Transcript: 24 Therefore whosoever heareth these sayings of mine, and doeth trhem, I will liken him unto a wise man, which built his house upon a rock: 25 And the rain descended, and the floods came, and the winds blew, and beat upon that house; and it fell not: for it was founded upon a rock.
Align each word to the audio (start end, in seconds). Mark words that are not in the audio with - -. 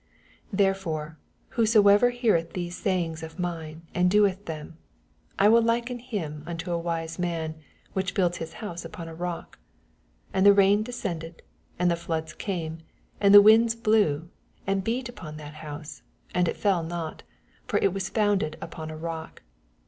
24 0.49 0.57
Therefore 0.57 1.17
whosoever 1.49 2.09
heareth 2.09 2.53
these 2.53 2.75
sayings 2.75 3.21
of 3.21 3.37
mine, 3.37 3.83
and 3.93 4.09
doeth 4.09 4.43
trhem, 4.45 4.73
I 5.37 5.47
will 5.47 5.61
liken 5.61 5.99
him 5.99 6.41
unto 6.47 6.71
a 6.71 6.77
wise 6.79 7.19
man, 7.19 7.53
which 7.93 8.15
built 8.15 8.37
his 8.37 8.53
house 8.65 8.83
upon 8.83 9.07
a 9.07 9.13
rock: 9.13 9.59
25 10.31 10.31
And 10.33 10.45
the 10.47 10.53
rain 10.53 10.81
descended, 10.81 11.43
and 11.77 11.91
the 11.91 11.95
floods 11.95 12.33
came, 12.33 12.79
and 13.19 13.31
the 13.31 13.43
winds 13.43 13.75
blew, 13.75 14.31
and 14.65 14.83
beat 14.83 15.07
upon 15.07 15.37
that 15.37 15.53
house; 15.61 16.01
and 16.33 16.47
it 16.47 16.57
fell 16.57 16.81
not: 16.81 17.21
for 17.67 17.77
it 17.77 17.93
was 17.93 18.09
founded 18.09 18.57
upon 18.59 18.89
a 18.89 18.97
rock. 18.97 19.43